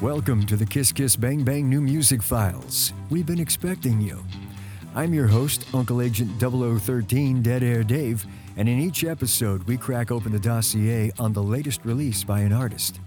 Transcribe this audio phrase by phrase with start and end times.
[0.00, 2.92] Welcome to the Kiss Kiss Bang Bang New Music Files.
[3.10, 4.24] We've been expecting you.
[4.94, 8.24] I'm your host, Uncle Agent 0013 Dead Air Dave,
[8.56, 12.52] and in each episode, we crack open the dossier on the latest release by an
[12.52, 13.00] artist.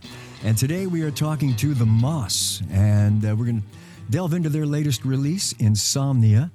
[0.43, 3.67] And today we are talking to The Moss, and uh, we're going to
[4.09, 6.51] delve into their latest release, Insomnia.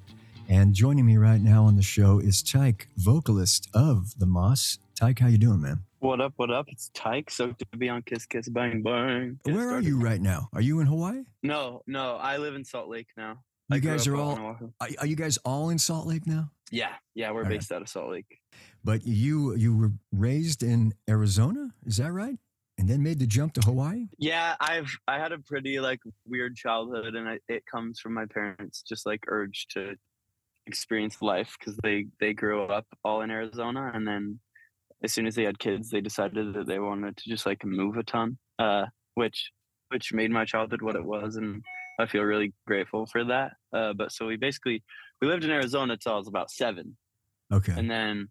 [0.50, 4.80] And joining me right now on the show is Tyke, vocalist of The Moss.
[4.95, 5.85] Tyke, how you doing, man?
[6.00, 6.34] What up?
[6.36, 6.66] What up?
[6.68, 7.30] It's Tyke.
[7.30, 9.38] So to be on Kiss Kiss Bang Bang.
[9.45, 9.88] Get Where are started.
[9.88, 10.48] you right now?
[10.52, 11.23] Are you in Hawaii?
[11.42, 12.16] No, no.
[12.16, 13.38] I live in Salt Lake now.
[13.70, 14.38] You I guys are all
[14.80, 16.51] are, are you guys all in Salt Lake now?
[16.70, 17.30] Yeah, yeah.
[17.30, 17.59] We're All right.
[17.59, 18.40] based out of Salt Lake.
[18.84, 22.38] But you you were raised in Arizona, is that right?
[22.78, 24.06] And then made the jump to Hawaii?
[24.18, 28.26] Yeah, I've I had a pretty like weird childhood, and I, it comes from my
[28.26, 29.95] parents just like urge to
[30.66, 34.38] experience life because they they grew up all in Arizona, and then
[35.02, 37.97] as soon as they had kids, they decided that they wanted to just like move
[37.97, 39.51] a ton, uh, which
[39.89, 41.63] which made my childhood what it was, and
[42.01, 43.52] I feel really grateful for that.
[43.73, 44.83] Uh, but so we basically
[45.21, 46.97] we lived in Arizona till I was about seven,
[47.52, 47.73] Okay.
[47.77, 48.29] and then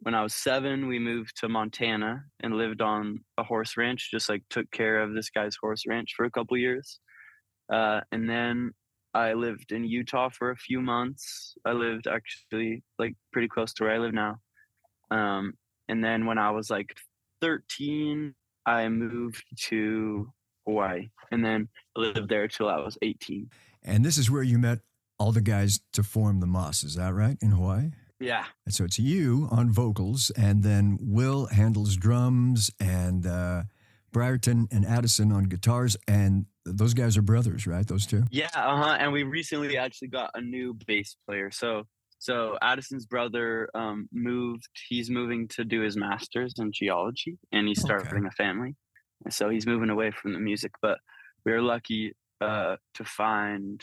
[0.00, 4.28] when I was seven, we moved to Montana and lived on a horse ranch, just
[4.28, 7.00] like took care of this guy's horse ranch for a couple years.
[7.72, 8.72] Uh, and then
[9.14, 11.54] I lived in Utah for a few months.
[11.64, 14.36] I lived actually like pretty close to where I live now.
[15.10, 15.54] Um,
[15.88, 16.96] and then when I was like
[17.40, 18.34] 13,
[18.66, 20.32] I moved to
[20.66, 23.50] Hawaii and then lived there till I was 18.
[23.82, 24.80] and this is where you met
[25.18, 27.36] all the guys to form the Moss, is that right?
[27.40, 27.90] In Hawaii?
[28.18, 28.44] Yeah.
[28.64, 33.64] And so it's you on vocals, and then Will handles drums, and uh,
[34.12, 37.86] Briarton and Addison on guitars, and those guys are brothers, right?
[37.86, 38.24] Those two.
[38.30, 38.96] Yeah, uh huh.
[38.98, 41.50] And we recently actually got a new bass player.
[41.50, 41.86] So
[42.24, 44.66] so Addison's brother um, moved.
[44.88, 47.98] He's moving to do his master's in geology, and he's Okay.
[48.02, 48.74] starting a family.
[49.24, 50.72] And so he's moving away from the music.
[50.80, 50.98] But
[51.44, 53.78] we are lucky uh, to find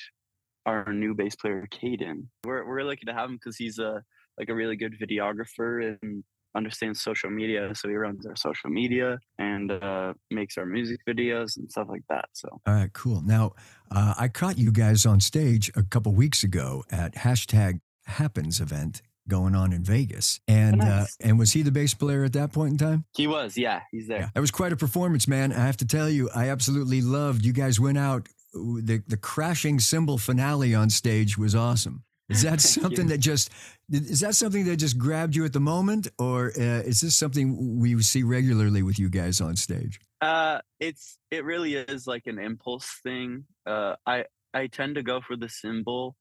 [0.66, 2.26] our new bass player, Caden.
[2.44, 4.02] We're we're lucky to have him because he's a
[4.40, 6.24] like a really good videographer and
[6.56, 7.74] understands social media.
[7.76, 12.06] So he runs our social media and uh, makes our music videos and stuff like
[12.10, 12.26] that.
[12.34, 13.22] So All right, cool.
[13.22, 13.54] Now,
[13.92, 17.80] uh, I caught you guys on stage a couple weeks ago at hashtag
[18.12, 22.34] Happens event going on in Vegas, and uh, and was he the bass player at
[22.34, 23.06] that point in time?
[23.16, 24.20] he was, yeah, he's there.
[24.20, 25.54] Yeah, that was quite a performance, man.
[25.54, 27.46] I have to tell you, I absolutely loved.
[27.46, 28.28] You guys went out.
[28.54, 32.04] The the crashing cymbal finale on stage was awesome.
[32.30, 33.12] Is that something you.
[33.12, 33.50] that just
[33.90, 37.80] is that something that just grabbed you at the moment, or uh, is this something
[37.80, 40.00] we see regularly with you guys on stage?
[40.22, 43.46] Uh, it's it really is like an impulse thing.
[43.66, 46.16] Uh, I I tend to go for the cymbal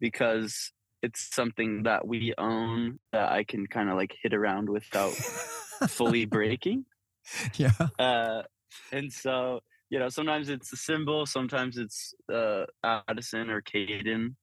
[0.00, 5.12] because it's something that we own that I can kind of like hit around without
[5.12, 6.84] fully breaking.
[7.54, 7.72] yeah.
[7.98, 8.42] Uh,
[8.90, 14.34] and so you know sometimes it's a cymbal, sometimes it's uh Addison or Caden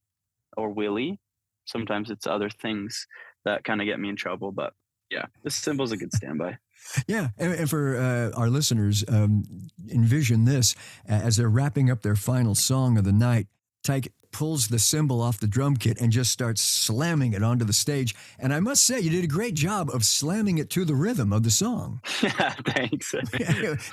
[0.58, 1.20] or Willie.
[1.66, 3.08] Sometimes it's other things
[3.46, 4.52] that kind of get me in trouble.
[4.52, 4.74] But
[5.10, 6.58] yeah, the cymbal's a good standby.
[7.08, 9.44] Yeah, and, and for uh, our listeners, um,
[9.92, 13.48] envision this as they're wrapping up their final song of the night.
[13.84, 17.74] Tyke pulls the cymbal off the drum kit and just starts slamming it onto the
[17.74, 18.16] stage.
[18.38, 21.34] And I must say, you did a great job of slamming it to the rhythm
[21.34, 22.02] of the song.
[22.22, 23.14] yeah, thanks.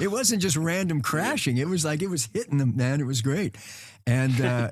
[0.00, 3.00] it wasn't just random crashing; it was like it was hitting them, man.
[3.00, 3.56] It was great.
[4.06, 4.70] And uh,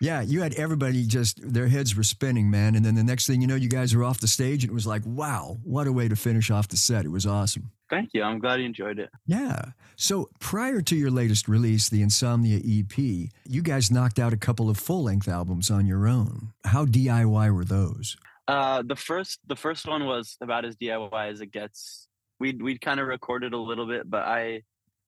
[0.00, 2.74] yeah, you had everybody just their heads were spinning, man.
[2.74, 4.74] And then the next thing you know, you guys were off the stage, and it
[4.74, 7.04] was like, wow, what a way to finish off the set.
[7.04, 7.70] It was awesome.
[7.90, 8.22] Thank you.
[8.22, 9.10] I'm glad you enjoyed it.
[9.26, 9.72] Yeah.
[9.96, 14.70] So prior to your latest release, the Insomnia EP, you guys knocked out a couple
[14.70, 16.52] of full length albums on your own.
[16.64, 18.16] How DIY were those?
[18.48, 22.08] Uh, the first the first one was about as DIY as it gets.
[22.40, 24.62] We we kind of recorded a little bit, but I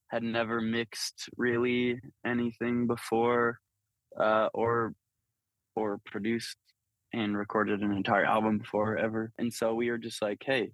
[0.06, 3.58] had never mixed really anything before,
[4.20, 4.94] uh, or
[5.74, 6.58] or produced
[7.12, 9.32] and recorded an entire album before ever.
[9.36, 10.70] And so we were just like, hey,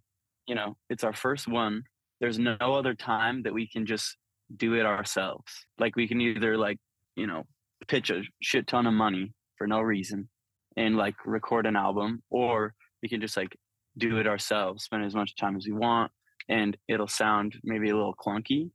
[0.47, 1.85] you know, it's our first one.
[2.21, 4.19] There's no other time that we can just
[4.55, 5.51] do it ourselves.
[5.79, 6.77] Like we can either like,
[7.17, 7.47] you know,
[7.87, 10.29] pitch a shit ton of money for no reason
[10.77, 13.57] and like record an album or we can just like
[13.97, 16.11] do it ourselves spend as much time as we want
[16.49, 18.71] and it'll sound maybe a little clunky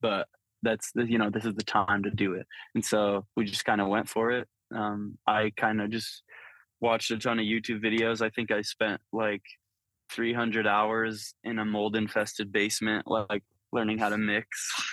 [0.00, 0.26] but
[0.62, 2.46] that's the you know this is the time to do it.
[2.74, 4.48] And so we just kind of went for it.
[4.74, 6.22] Um i kind of just
[6.80, 8.20] watched a ton of youtube videos.
[8.20, 9.42] I think i spent like
[10.12, 13.42] 300 hours in a mold infested basement like
[13.72, 14.48] learning how to mix.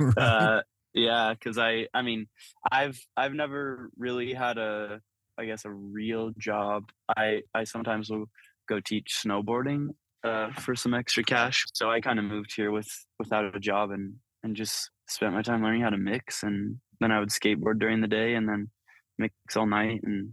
[0.16, 0.60] Uh
[0.94, 2.26] yeah because i i mean
[2.72, 5.00] i've i've never really had a
[5.38, 6.90] i guess a real job.
[7.16, 8.26] I i sometimes will
[8.68, 9.88] go teach snowboarding
[10.24, 11.64] uh for some extra cash.
[11.74, 12.88] So i kind of moved here with
[13.18, 17.12] without a job and and just spent my time learning how to mix, and then
[17.12, 18.70] I would skateboard during the day, and then
[19.18, 20.32] mix all night, and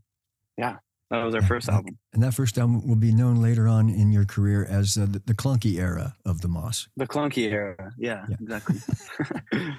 [0.57, 0.77] yeah,
[1.09, 1.97] that was our first album.
[2.13, 5.19] And that first album will be known later on in your career as uh, the,
[5.25, 6.89] the, clunky era of the Moss.
[6.97, 7.93] The clunky era.
[7.97, 8.35] Yeah, yeah.
[8.41, 8.79] exactly.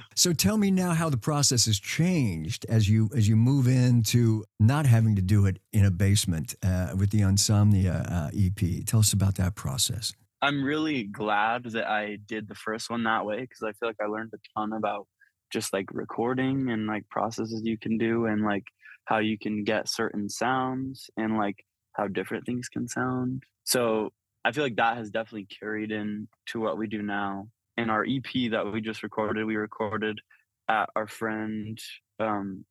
[0.14, 4.44] so tell me now how the process has changed as you as you move into
[4.58, 8.84] not having to do it in a basement uh, with the Insomnia uh, EP.
[8.86, 10.14] Tell us about that process.
[10.40, 13.96] I'm really glad that I did the first one that way because I feel like
[14.00, 15.06] I learned a ton about
[15.52, 18.64] just like recording and like processes you can do and like
[19.08, 21.64] how you can get certain sounds and like
[21.94, 23.42] how different things can sound.
[23.64, 24.12] So
[24.44, 27.48] I feel like that has definitely carried in to what we do now.
[27.78, 30.20] In our EP that we just recorded, we recorded
[30.68, 31.78] at our friend,
[32.20, 32.66] um,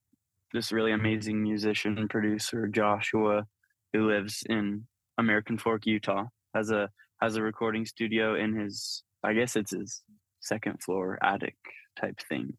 [0.54, 3.48] this really amazing musician producer, Joshua,
[3.92, 4.86] who lives in
[5.18, 6.89] American Fork, Utah, has a
[7.19, 10.04] has a recording studio in his I guess it's his
[10.39, 11.57] second floor attic
[12.00, 12.54] type thing.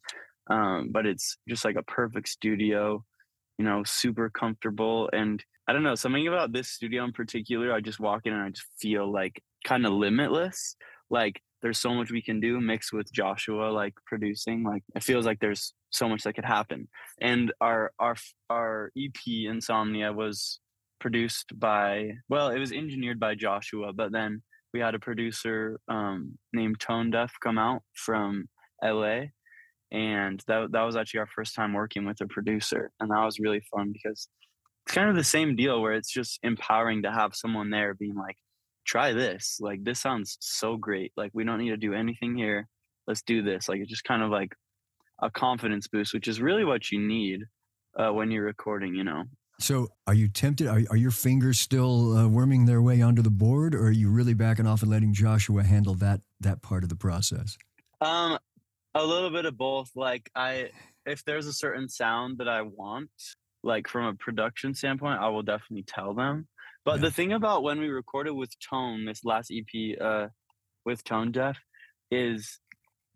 [0.51, 3.05] Um, but it's just like a perfect studio
[3.59, 5.11] you know, super comfortable.
[5.13, 8.43] And I don't know, something about this studio in particular, I just walk in and
[8.43, 10.77] I just feel like kind of limitless.
[11.11, 14.63] Like there's so much we can do mixed with Joshua like producing.
[14.63, 16.89] Like it feels like there's so much that could happen.
[17.21, 18.17] And our our
[18.49, 20.61] our EP Insomnia was
[21.01, 26.39] produced by well, it was engineered by Joshua, but then we had a producer um,
[26.53, 28.49] named Tone Deaf come out from
[28.83, 29.27] LA
[29.91, 33.39] and that that was actually our first time working with a producer, and that was
[33.39, 34.29] really fun because
[34.87, 38.15] it's kind of the same deal where it's just empowering to have someone there being
[38.15, 38.37] like,
[38.87, 41.13] "Try this, like this sounds so great.
[41.17, 42.69] Like we don't need to do anything here.
[43.07, 44.55] Let's do this." Like it's just kind of like
[45.23, 47.45] a confidence boost, which is really what you need
[47.99, 48.95] uh, when you're recording.
[48.95, 49.25] You know.
[49.61, 50.69] So, are you tempted?
[50.69, 54.09] Are, are your fingers still uh, worming their way onto the board, or are you
[54.09, 57.57] really backing off and letting Joshua handle that that part of the process?
[58.01, 58.39] Um,
[58.99, 59.91] a little bit of both.
[59.95, 60.71] Like I,
[61.07, 63.11] if there's a certain sound that I want,
[63.63, 66.49] like from a production standpoint, I will definitely tell them.
[66.85, 67.03] But yeah.
[67.03, 70.29] the thing about when we recorded with Tone, this last EP, uh,
[70.85, 71.59] with Tone Deaf,
[72.11, 72.61] is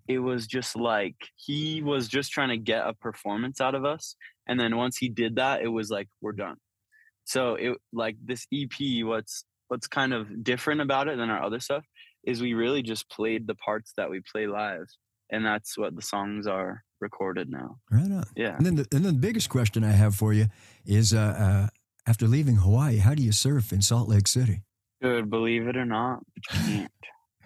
[0.09, 4.17] it was just like he was just trying to get a performance out of us,
[4.47, 6.57] and then once he did that, it was like we're done.
[7.25, 11.61] So it like this EP, what's what's kind of different about it than our other
[11.61, 11.85] stuff
[12.25, 14.87] is we really just played the parts that we play live
[15.33, 17.79] and that's what the songs are recorded now.
[17.91, 18.25] Right on.
[18.37, 18.55] Yeah.
[18.57, 20.47] And then the, and then the biggest question I have for you
[20.87, 21.69] is uh, uh,
[22.07, 24.63] after leaving Hawaii, how do you surf in Salt Lake City?
[25.03, 26.91] Good, believe it or not, you can't.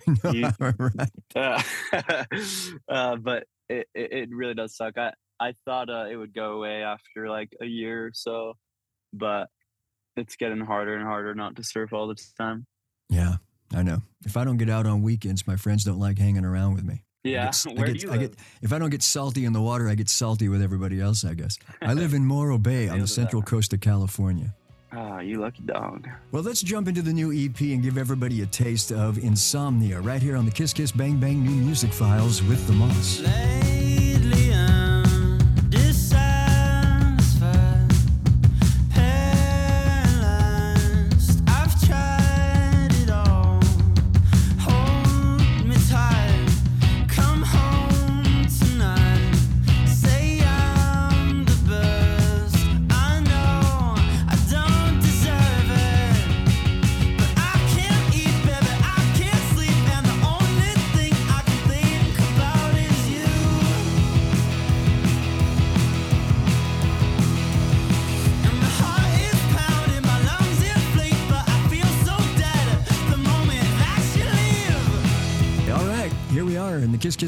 [0.25, 1.11] no, you, right.
[1.35, 1.63] Uh,
[2.89, 4.99] uh, but it, it, it, really does suck.
[4.99, 8.55] I, I thought uh, it would go away after like a year or so,
[9.15, 9.49] but
[10.17, 12.67] it's getting harder and harder not to surf all the time.
[13.09, 13.37] Yeah,
[13.75, 14.03] I know.
[14.25, 17.06] If I don't get out on weekends, my friends don't like hanging around with me.
[17.27, 19.45] Yeah, I get, where I get, do you I get, if I don't get salty
[19.45, 21.25] in the water, I get salty with everybody else.
[21.25, 24.55] I guess I live in Morro Bay on the central coast of California.
[24.93, 26.09] Ah, you lucky dog.
[26.33, 30.23] Well, let's jump into the new EP and give everybody a taste of Insomnia right
[30.23, 33.76] here on the Kiss Kiss Bang Bang New Music Files with the Moss.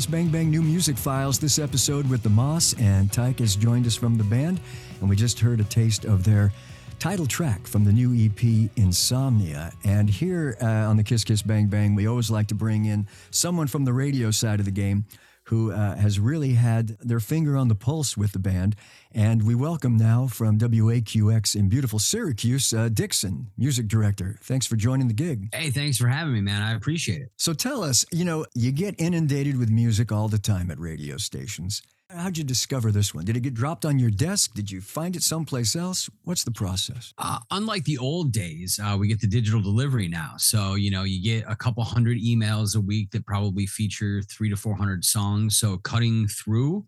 [0.07, 3.97] Bang Bang New Music Files this episode with the Moss, and Tyke has joined us
[3.97, 4.61] from the band,
[5.00, 6.52] and we just heard a taste of their
[6.99, 9.73] title track from the new EP Insomnia.
[9.85, 13.07] And here uh, on the Kiss Kiss Bang Bang, we always like to bring in
[13.31, 15.05] someone from the radio side of the game
[15.49, 18.76] who uh, has really had their finger on the pulse with the band.
[19.12, 24.37] And we welcome now from WAQX in beautiful Syracuse, uh, Dixon, music director.
[24.43, 25.49] Thanks for joining the gig.
[25.55, 26.61] Hey, thanks for having me, man.
[26.61, 27.33] I appreciate it.
[27.38, 31.17] So tell us, you know, you get inundated with music all the time at radio
[31.17, 31.83] stations.
[32.11, 33.27] How'd you discover this one?
[33.27, 34.55] Did it get dropped on your desk?
[34.55, 36.09] Did you find it someplace else?
[36.25, 37.12] What's the process?
[37.19, 40.33] Uh, unlike the old days, uh, we get the digital delivery now.
[40.38, 44.49] So, you know, you get a couple hundred emails a week that probably feature three
[44.49, 45.59] to 400 songs.
[45.59, 46.87] So, cutting through,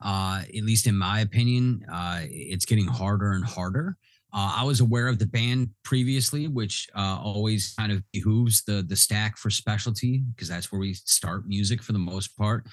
[0.00, 3.96] uh, at least in my opinion, uh, it's getting harder and harder.
[4.34, 8.82] Uh, I was aware of the band previously, which uh, always kind of behooves the
[8.82, 12.66] the stack for specialty because that's where we start music for the most part.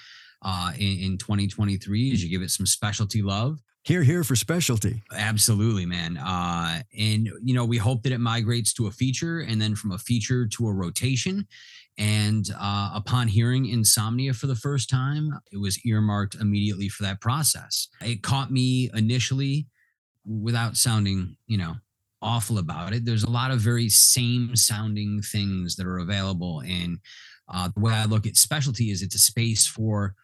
[0.43, 3.59] uh, in, in 2023 as you give it some specialty love.
[3.83, 5.01] Here, here for specialty.
[5.15, 6.17] Absolutely, man.
[6.17, 9.91] Uh, and you know, we hope that it migrates to a feature, and then from
[9.91, 11.47] a feature to a rotation.
[11.97, 17.21] And uh, upon hearing Insomnia for the first time, it was earmarked immediately for that
[17.21, 17.87] process.
[18.01, 19.67] It caught me initially,
[20.25, 21.75] without sounding, you know,
[22.21, 23.05] awful about it.
[23.05, 26.99] There's a lot of very same sounding things that are available, and
[27.51, 30.15] uh, the way I look at specialty is it's a space for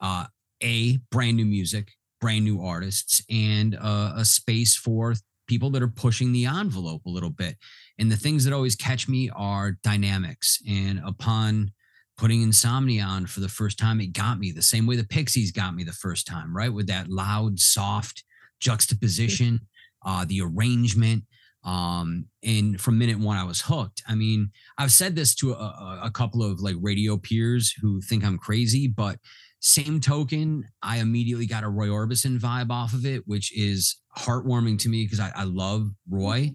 [0.00, 0.26] uh,
[0.62, 5.14] a brand new music brand new artists and uh, a space for
[5.46, 7.56] people that are pushing the envelope a little bit.
[7.98, 10.60] And the things that always catch me are dynamics.
[10.68, 11.72] And upon
[12.16, 15.52] putting Insomnia on for the first time, it got me the same way the Pixies
[15.52, 16.72] got me the first time, right?
[16.72, 18.24] With that loud, soft
[18.60, 19.60] juxtaposition,
[20.04, 21.24] uh, the arrangement.
[21.64, 24.02] Um, and from minute one, I was hooked.
[24.08, 28.24] I mean, I've said this to a, a couple of like radio peers who think
[28.24, 29.18] I'm crazy, but
[29.60, 34.78] same token, I immediately got a Roy Orbison vibe off of it, which is heartwarming
[34.80, 36.40] to me because I, I love Roy.
[36.42, 36.54] Mm-hmm.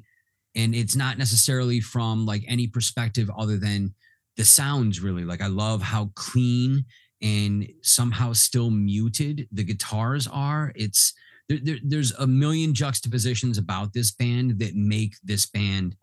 [0.55, 3.93] And it's not necessarily from like any perspective other than
[4.38, 5.25] the sounds really.
[5.25, 6.86] Like I love how clean
[7.22, 10.72] and somehow still muted the guitars are.
[10.75, 11.13] It's
[11.50, 15.95] there, there, there's a million juxtapositions about this band that make this band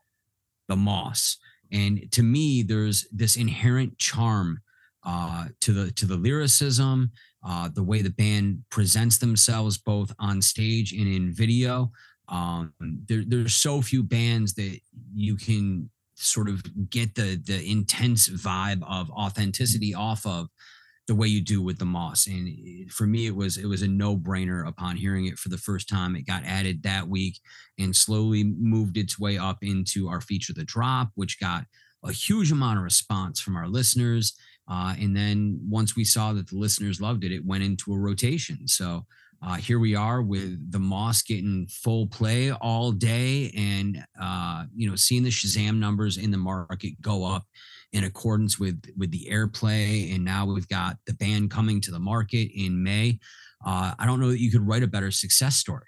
[0.68, 1.36] the Moss.
[1.72, 4.60] And to me, there's this inherent charm
[5.04, 7.10] uh, to the to the lyricism,
[7.46, 11.90] uh, the way the band presents themselves both on stage and in video.
[12.28, 14.78] Um, there, there's so few bands that
[15.14, 20.48] you can sort of get the the intense vibe of authenticity off of
[21.10, 22.48] the way you do with the moss and
[22.88, 26.14] for me it was it was a no-brainer upon hearing it for the first time
[26.14, 27.40] it got added that week
[27.80, 31.64] and slowly moved its way up into our feature the drop which got
[32.04, 34.36] a huge amount of response from our listeners
[34.70, 37.98] uh, and then once we saw that the listeners loved it, it went into a
[37.98, 38.68] rotation.
[38.68, 39.04] So
[39.42, 44.88] uh, here we are with the Moss getting full play all day, and uh, you
[44.88, 47.46] know seeing the Shazam numbers in the market go up
[47.92, 50.14] in accordance with with the airplay.
[50.14, 53.18] And now we've got the band coming to the market in May.
[53.64, 55.86] Uh, I don't know that you could write a better success story.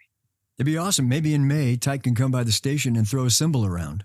[0.58, 1.08] It'd be awesome.
[1.08, 4.04] Maybe in May, Tyke can come by the station and throw a cymbal around.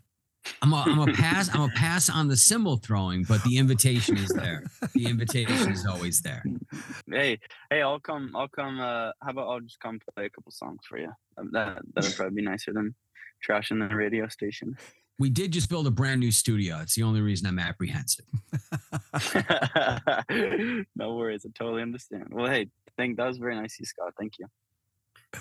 [0.62, 1.54] I'm a, I'm a pass.
[1.54, 4.64] I'm a pass on the cymbal throwing, but the invitation is there.
[4.94, 6.44] The invitation is always there.
[7.12, 7.40] Hey,
[7.70, 8.32] hey, I'll come.
[8.36, 8.80] I'll come.
[8.80, 11.12] Uh, how about I'll just come play a couple songs for you?
[11.38, 12.96] Um, that that'd probably be nicer than
[13.48, 14.78] trashing the radio station.
[15.20, 16.80] We did just build a brand new studio.
[16.82, 18.26] It's the only reason I'm apprehensive.
[20.96, 21.46] no worries.
[21.46, 22.28] I totally understand.
[22.32, 24.14] Well, hey, thank that was very nice, you Scott.
[24.18, 24.46] Thank you.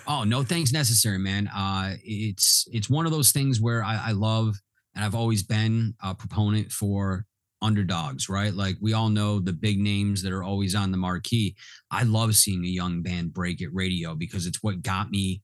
[0.09, 1.49] Oh, no thanks necessary, man.
[1.49, 4.57] Uh, it's it's one of those things where I, I love
[4.95, 7.27] and I've always been a proponent for
[7.63, 8.55] underdogs, right?
[8.55, 11.55] Like we all know the big names that are always on the marquee.
[11.91, 15.43] I love seeing a young band break at radio because it's what got me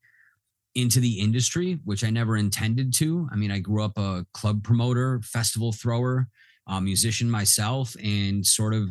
[0.75, 3.29] into the industry, which I never intended to.
[3.31, 6.29] I mean, I grew up a club promoter, festival thrower,
[6.67, 8.89] a musician myself, and sort of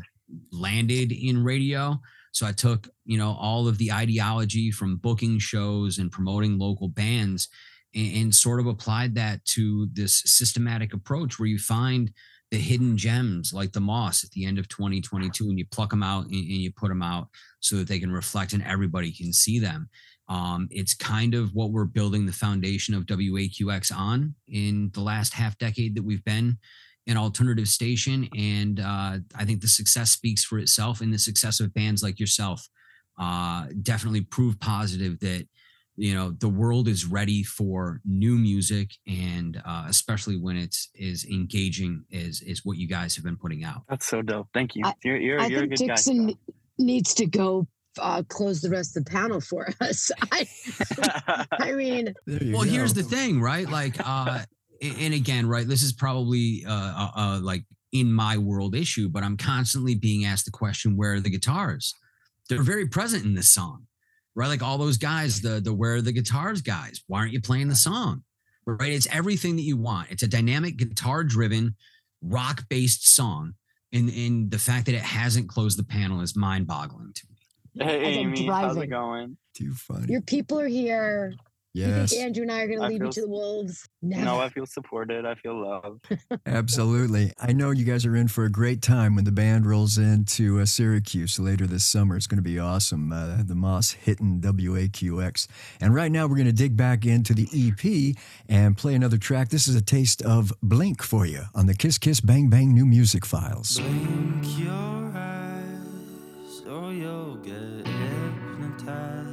[0.51, 1.99] landed in radio.
[2.33, 6.87] So I took, you know, all of the ideology from booking shows and promoting local
[6.87, 7.49] bands
[7.95, 12.11] and, and sort of applied that to this systematic approach where you find
[12.51, 16.03] the hidden gems like the moss at the end of 2022 and you pluck them
[16.03, 17.29] out and, and, you put them out
[17.61, 19.89] so that they can reflect and everybody can see them
[20.31, 25.33] um, it's kind of what we're building the foundation of waqx on in the last
[25.33, 26.57] half decade that we've been
[27.07, 28.29] an alternative station.
[28.37, 32.19] And uh, i think the success speaks for itself and the success of bands like
[32.19, 32.65] yourself
[33.19, 35.45] uh, definitely prove positive that
[35.97, 41.25] you know the world is ready for new music and uh, especially when it's as
[41.25, 43.81] engaging as is what you guys have been putting out.
[43.89, 44.47] That's so dope.
[44.53, 44.83] Thank you.
[44.85, 46.33] I, you're, you're, I you're think dixon guy,
[46.79, 47.67] needs to go
[47.99, 50.47] uh, close the rest of the panel for us i,
[51.59, 52.69] I mean well go.
[52.69, 54.39] here's the thing right like uh
[54.81, 59.23] and again right this is probably uh, uh, uh like in my world issue but
[59.23, 61.93] i'm constantly being asked the question where are the guitars
[62.49, 63.85] they're very present in this song
[64.35, 64.47] right?
[64.47, 67.01] Like all those guys, the the where are the guitars guys.
[67.07, 68.23] Why aren't you playing the song?
[68.65, 68.93] Right?
[68.93, 70.11] It's everything that you want.
[70.11, 71.75] It's a dynamic guitar driven,
[72.21, 73.53] rock based song.
[73.91, 77.30] And and the fact that it hasn't closed the panel is mind boggling to me.
[77.79, 79.37] Hey, Amy, how's it going?
[79.53, 80.11] Too funny.
[80.11, 81.33] Your people are here.
[81.73, 82.11] Yes.
[82.11, 83.87] You think Andrew and I are going to leave you to the wolves?
[84.01, 84.25] Never.
[84.25, 85.25] No, I feel supported.
[85.25, 86.05] I feel loved.
[86.45, 87.31] Absolutely.
[87.39, 90.59] I know you guys are in for a great time when the band rolls into
[90.59, 92.17] uh, Syracuse later this summer.
[92.17, 93.13] It's going to be awesome.
[93.13, 95.47] Uh, the Moss hitting WAQX.
[95.79, 98.17] And right now, we're going to dig back into the EP
[98.49, 99.47] and play another track.
[99.47, 102.85] This is a taste of Blink for you on the Kiss Kiss Bang Bang New
[102.85, 103.79] Music Files.
[106.71, 109.25] Or you'll get hypnotized.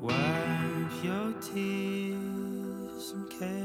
[0.00, 3.58] Wipe your tears and carry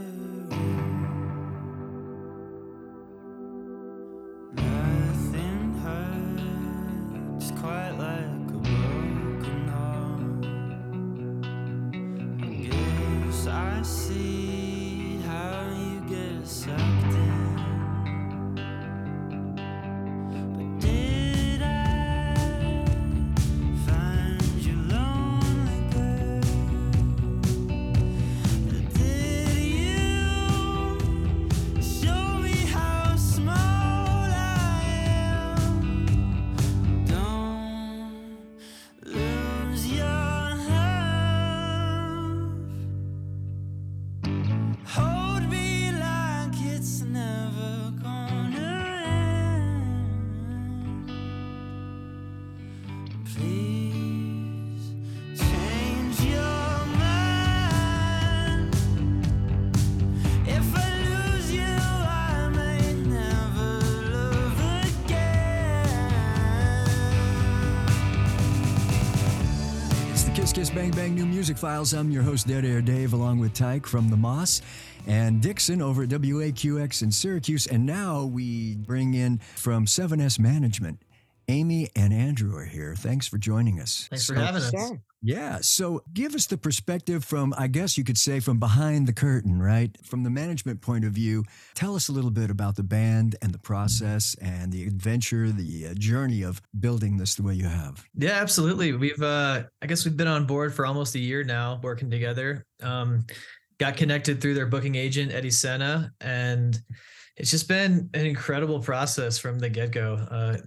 [4.56, 8.34] Nothing hurts quite like
[13.46, 14.63] I see
[70.84, 71.94] Bang Bang New Music Files.
[71.94, 74.62] I'm your host, Dead Air Dave, along with Tyke from the Moss
[75.08, 77.68] and Dixon over at WAQX in Syracuse.
[77.68, 81.00] And now we bring in from 7S Management.
[81.48, 82.96] Amy and Andrew are here.
[82.98, 84.08] Thanks for joining us.
[84.10, 84.72] Thanks for So- having us.
[84.72, 85.02] Sure.
[85.26, 85.60] Yeah.
[85.62, 89.62] So give us the perspective from, I guess you could say, from behind the curtain,
[89.62, 89.96] right?
[90.04, 93.54] From the management point of view, tell us a little bit about the band and
[93.54, 98.06] the process and the adventure, the uh, journey of building this the way you have.
[98.16, 98.92] Yeah, absolutely.
[98.92, 102.66] We've uh I guess we've been on board for almost a year now working together.
[102.82, 103.26] Um
[103.80, 106.78] got connected through their booking agent Eddie Senna and
[107.36, 110.16] it's just been an incredible process from the get-go.
[110.30, 110.58] Uh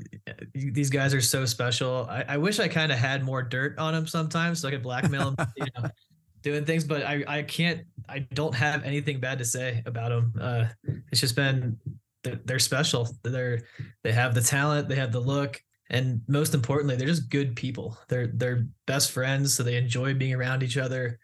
[0.54, 2.06] these guys are so special.
[2.10, 4.82] I, I wish I kind of had more dirt on them sometimes so I could
[4.82, 5.88] blackmail them, you know,
[6.42, 10.32] doing things, but I I can't I don't have anything bad to say about them.
[10.40, 10.66] Uh
[11.10, 11.78] it's just been
[12.26, 13.08] they're, they're special.
[13.22, 13.62] They're
[14.02, 15.60] they have the talent, they have the look,
[15.90, 17.96] and most importantly, they're just good people.
[18.08, 21.18] They're they're best friends, so they enjoy being around each other.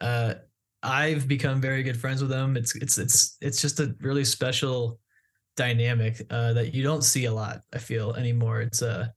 [0.00, 0.34] Uh,
[0.82, 2.56] I've become very good friends with them.
[2.56, 5.00] It's it's it's it's just a really special
[5.56, 7.62] dynamic uh, that you don't see a lot.
[7.72, 8.60] I feel anymore.
[8.60, 9.08] It's uh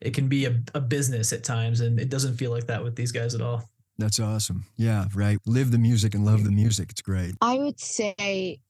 [0.00, 2.96] it can be a, a business at times, and it doesn't feel like that with
[2.96, 3.68] these guys at all.
[3.98, 4.64] That's awesome.
[4.76, 5.38] Yeah, right.
[5.44, 6.90] Live the music and love the music.
[6.90, 7.34] It's great.
[7.42, 8.60] I would say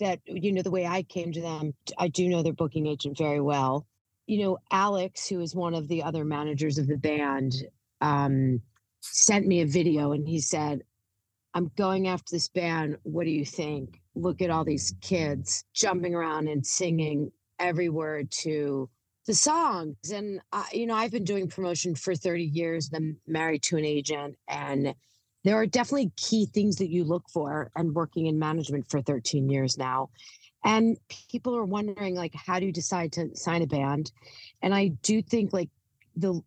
[0.00, 3.18] that you know the way I came to them, I do know their booking agent
[3.18, 3.86] very well.
[4.26, 7.52] You know, Alex, who is one of the other managers of the band,
[8.00, 8.62] um,
[9.00, 10.82] sent me a video and he said,
[11.54, 12.98] "I'm going after this band.
[13.02, 14.00] What do you think?
[14.14, 18.88] Look at all these kids jumping around and singing every word to."
[19.26, 20.40] The songs and
[20.72, 22.90] you know I've been doing promotion for 30 years.
[22.92, 24.94] I'm married to an agent, and
[25.44, 29.48] there are definitely key things that you look for and working in management for 13
[29.48, 30.10] years now
[30.64, 34.12] and people are wondering like how do you decide to sign a band
[34.62, 35.70] and i do think like
[36.16, 36.40] the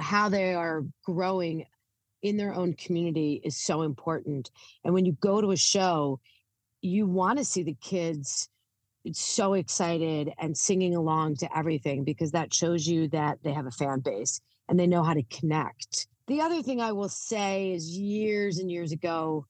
[0.00, 1.64] how they are growing
[2.22, 4.50] in their own community is so important
[4.84, 6.20] and when you go to a show
[6.80, 8.48] you want to see the kids
[9.12, 13.70] so excited and singing along to everything because that shows you that they have a
[13.70, 17.96] fan base and they know how to connect the other thing I will say is
[17.96, 19.46] years and years ago,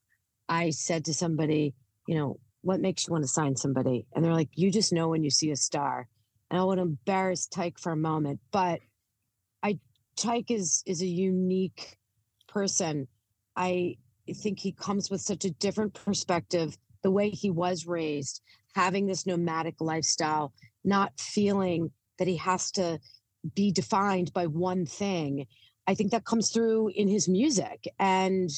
[0.48, 1.74] I said to somebody,
[2.06, 4.06] you know, what makes you want to sign somebody?
[4.14, 6.08] And they're like, you just know when you see a star.
[6.50, 8.78] And I want to embarrass Tyke for a moment, but
[9.62, 9.80] I
[10.16, 11.97] Tyke is is a unique
[12.58, 13.06] person.
[13.54, 13.98] I
[14.42, 18.40] think he comes with such a different perspective, the way he was raised,
[18.74, 20.52] having this nomadic lifestyle,
[20.84, 22.98] not feeling that he has to
[23.54, 25.46] be defined by one thing.
[25.86, 28.50] I think that comes through in his music and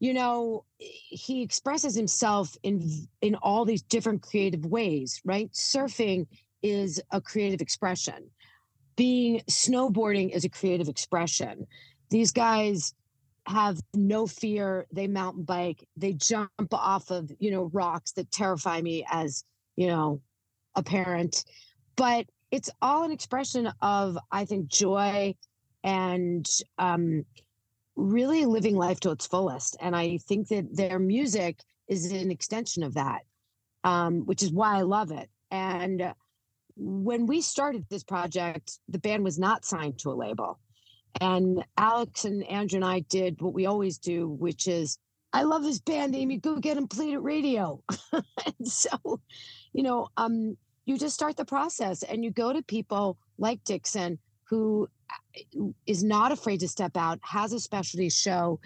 [0.00, 6.26] you know he expresses himself in in all these different creative ways right surfing
[6.62, 8.30] is a creative expression
[8.94, 11.66] being snowboarding is a creative expression
[12.10, 12.94] these guys
[13.48, 18.80] have no fear they mountain bike they jump off of you know rocks that terrify
[18.80, 19.44] me as
[19.76, 20.20] you know
[20.74, 21.44] a parent
[21.96, 25.34] but it's all an expression of i think joy
[25.82, 26.46] and
[26.78, 27.24] um,
[27.98, 29.76] really living life to its fullest.
[29.80, 33.22] And I think that their music is an extension of that,
[33.84, 35.28] um, which is why I love it.
[35.50, 36.14] And
[36.76, 40.60] when we started this project, the band was not signed to a label.
[41.20, 44.98] And Alex and Andrew and I did what we always do, which is,
[45.32, 46.38] I love this band, Amy.
[46.38, 47.82] Go get them played at radio.
[48.12, 49.20] and so,
[49.72, 54.18] you know, um, you just start the process and you go to people like Dixon,
[54.44, 58.58] who uh, not afraid to step out, has a specialty show,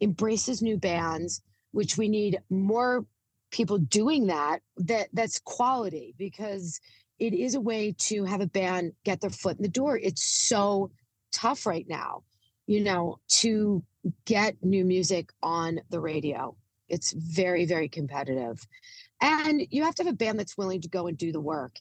[0.00, 3.04] embraces new bands, which we need more
[3.50, 6.80] people doing that that that's quality because
[7.18, 10.24] it is a way to have a band get their foot in the door it's
[10.24, 10.90] so
[11.32, 12.22] tough right now
[12.66, 13.82] you know to
[14.24, 16.54] get new music on the radio
[16.88, 18.66] it's very very competitive
[19.20, 21.76] and you have to have a band that's willing to go and do the work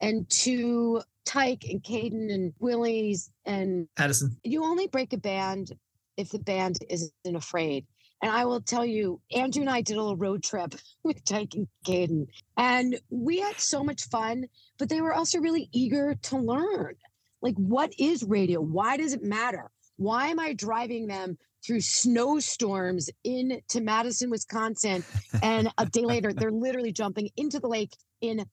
[0.00, 4.36] and to tyke and caden and willie's and Addison.
[4.42, 5.72] you only break a band
[6.16, 7.86] if the band isn't afraid.
[8.22, 11.54] And I will tell you, Andrew and I did a little road trip with Tyke
[11.54, 14.46] and Caden, and we had so much fun,
[14.78, 16.94] but they were also really eager to learn.
[17.42, 18.60] Like, what is radio?
[18.60, 19.70] Why does it matter?
[19.96, 25.04] Why am I driving them through snowstorms into Madison, Wisconsin?
[25.42, 28.46] And a day later, they're literally jumping into the lake in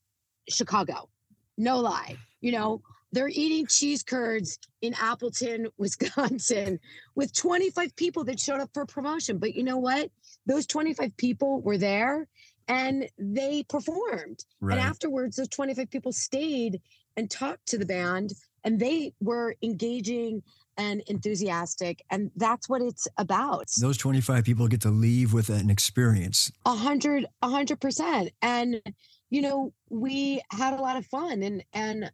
[0.48, 1.08] Chicago.
[1.56, 2.16] No lie.
[2.40, 6.78] You know, they're eating cheese curds in Appleton, Wisconsin,
[7.14, 9.38] with 25 people that showed up for promotion.
[9.38, 10.10] But you know what?
[10.46, 12.28] Those 25 people were there
[12.68, 14.44] and they performed.
[14.60, 14.78] Right.
[14.78, 16.80] And afterwards, those 25 people stayed
[17.16, 18.32] and talked to the band
[18.64, 20.42] and they were engaging
[20.76, 22.02] and enthusiastic.
[22.10, 23.70] And that's what it's about.
[23.80, 26.50] Those 25 people get to leave with an experience.
[26.64, 28.30] A hundred, a hundred percent.
[28.42, 28.80] And
[29.28, 32.10] you know, we had a lot of fun and and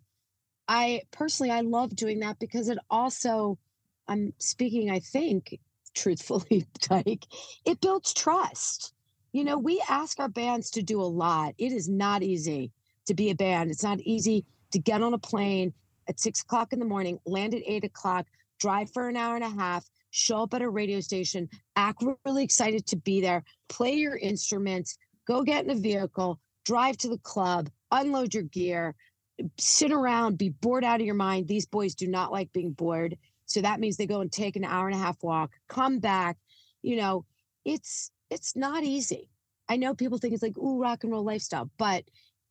[0.69, 3.59] I personally I love doing that because it also
[4.09, 5.59] I'm speaking, I think,
[5.95, 7.27] truthfully, Tyke,
[7.65, 8.93] it builds trust.
[9.33, 11.55] You know, we ask our bands to do a lot.
[11.59, 12.73] It is not easy
[13.07, 13.71] to be a band.
[13.71, 15.73] It's not easy to get on a plane
[16.09, 18.27] at six o'clock in the morning, land at eight o'clock,
[18.59, 22.45] drive for an hour and a half, show up at a radio station, act really
[22.45, 27.19] excited to be there, play your instruments, go get in a vehicle, drive to the
[27.19, 28.95] club, unload your gear,
[29.59, 31.47] sit around, be bored out of your mind.
[31.47, 33.17] These boys do not like being bored.
[33.47, 36.39] So that means they go and take an hour and a half walk, come back.
[36.83, 37.25] You know,
[37.65, 39.29] it's it's not easy.
[39.69, 42.05] I know people think it's like, ooh, rock and roll lifestyle, but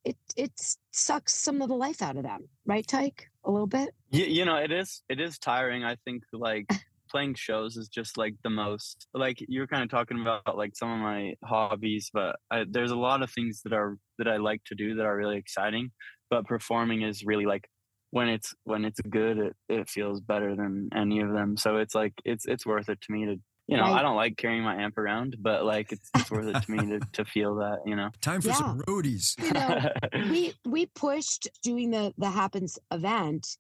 [0.03, 0.51] it it
[0.91, 3.29] sucks some of the life out of them, right, Tyke?
[3.45, 3.91] A little bit.
[4.09, 6.65] you, you know it is it is tiring i think like
[7.11, 10.91] playing shows is just like the most like you're kind of talking about like some
[10.91, 14.63] of my hobbies but I, there's a lot of things that are that i like
[14.65, 15.91] to do that are really exciting
[16.29, 17.69] but performing is really like
[18.09, 21.93] when it's when it's good it, it feels better than any of them so it's
[21.93, 24.75] like it's it's worth it to me to you know i don't like carrying my
[24.75, 27.95] amp around but like it's, it's worth it to me to, to feel that you
[27.95, 28.09] know.
[28.21, 29.33] Time for some roadies.
[29.41, 33.57] You know, we we pushed doing the the happens event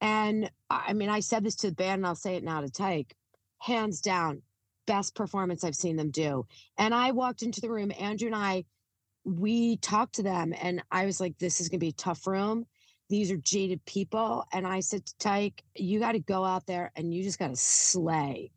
[0.00, 2.60] and i I mean i said this to the band and i'll say it now
[2.60, 3.14] to tyke
[3.58, 4.42] hands down
[4.86, 6.46] best performance i've seen them do.
[6.78, 8.64] And i walked into the room andrew and i
[9.24, 12.26] we talked to them and i was like this is going to be a tough
[12.26, 12.66] room.
[13.08, 14.44] These are jaded people.
[14.52, 17.48] And i said to tyke you got to go out there and you just got
[17.48, 18.50] to slay.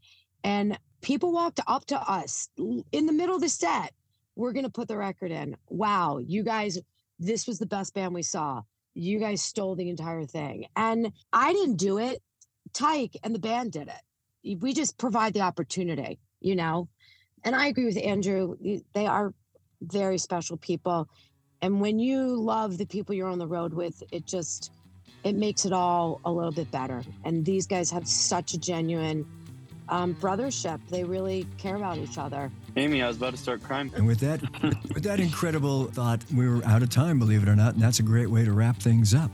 [0.43, 3.93] And people walked up to us in the middle of the set
[4.35, 6.79] we're going to put the record in wow you guys
[7.19, 8.63] this was the best band we saw.
[8.93, 10.65] You guys stole the entire thing.
[10.75, 12.23] And I didn't do it.
[12.73, 14.59] Tyke and the band did it.
[14.61, 16.87] We just provide the opportunity, you know?
[17.43, 18.55] And I agree with Andrew.
[18.93, 19.33] They are
[19.81, 21.09] very special people.
[21.61, 24.71] And when you love the people you're on the road with, it just
[25.25, 27.03] it makes it all a little bit better.
[27.25, 29.25] And these guys have such a genuine
[29.89, 30.79] um, brothership.
[30.89, 32.51] They really care about each other.
[32.77, 34.41] amy i was about to start crying And with that,
[34.93, 37.99] with that incredible thought, we were out of time, believe it or not, and that's
[37.99, 39.31] a great way to wrap things up.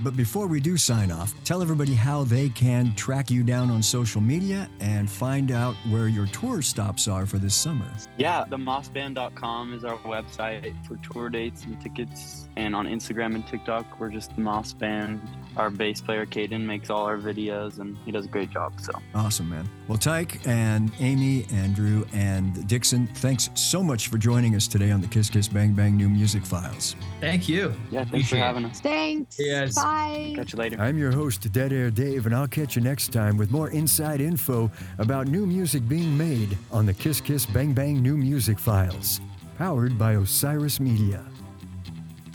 [0.00, 3.82] But before we do sign off, tell everybody how they can track you down on
[3.82, 7.90] social media and find out where your tour stops are for this summer.
[8.16, 12.48] Yeah, the mossband.com is our website for tour dates and tickets.
[12.56, 15.20] And on Instagram and TikTok, we're just the Moss Band.
[15.56, 18.80] Our bass player, Caden, makes all our videos and he does a great job.
[18.80, 19.68] So Awesome, man.
[19.88, 25.00] Well, Tyke and Amy, Andrew, and Dixon, thanks so much for joining us today on
[25.00, 26.94] the Kiss Kiss Bang Bang New Music Files.
[27.20, 27.74] Thank you.
[27.90, 28.80] yeah, thanks Appreciate for having us.
[28.80, 29.36] Thanks.
[29.38, 29.76] Yes.
[29.88, 30.32] Bye.
[30.36, 30.76] Catch you later.
[30.80, 34.20] I'm your host, Dead Air Dave, and I'll catch you next time with more inside
[34.20, 39.20] info about new music being made on the Kiss Kiss Bang Bang New Music Files,
[39.56, 41.24] powered by Osiris Media.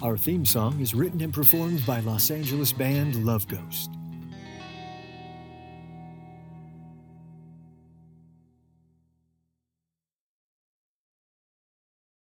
[0.01, 3.91] Our theme song is written and performed by Los Angeles band Love Ghost.